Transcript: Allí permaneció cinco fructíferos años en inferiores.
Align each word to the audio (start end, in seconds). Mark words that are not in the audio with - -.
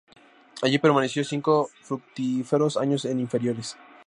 Allí 0.63 0.79
permaneció 0.79 1.23
cinco 1.23 1.69
fructíferos 1.83 2.75
años 2.75 3.05
en 3.05 3.19
inferiores. 3.19 3.77